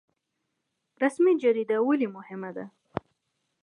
رسمي 1.03 1.33
جریده 1.41 1.77
ولې 1.87 2.07
مهمه 2.15 2.49
ده؟ 2.55 2.65